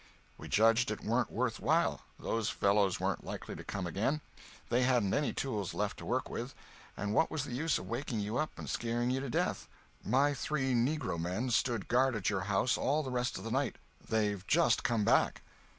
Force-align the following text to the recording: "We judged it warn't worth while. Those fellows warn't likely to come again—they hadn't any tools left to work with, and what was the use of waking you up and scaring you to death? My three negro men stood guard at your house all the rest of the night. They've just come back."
"We 0.35 0.47
judged 0.47 0.89
it 0.89 1.03
warn't 1.03 1.29
worth 1.31 1.59
while. 1.59 2.01
Those 2.17 2.49
fellows 2.49 2.99
warn't 2.99 3.23
likely 3.23 3.55
to 3.55 3.63
come 3.63 3.85
again—they 3.85 4.81
hadn't 4.81 5.13
any 5.13 5.31
tools 5.31 5.75
left 5.75 5.97
to 5.97 6.07
work 6.07 6.27
with, 6.27 6.55
and 6.97 7.13
what 7.13 7.29
was 7.29 7.43
the 7.43 7.53
use 7.53 7.77
of 7.77 7.87
waking 7.87 8.19
you 8.19 8.37
up 8.39 8.57
and 8.57 8.67
scaring 8.67 9.11
you 9.11 9.19
to 9.19 9.29
death? 9.29 9.67
My 10.03 10.33
three 10.33 10.73
negro 10.73 11.19
men 11.21 11.51
stood 11.51 11.87
guard 11.87 12.15
at 12.15 12.31
your 12.31 12.41
house 12.49 12.79
all 12.79 13.03
the 13.03 13.11
rest 13.11 13.37
of 13.37 13.43
the 13.43 13.51
night. 13.51 13.75
They've 14.09 14.43
just 14.47 14.83
come 14.83 15.05
back." 15.05 15.43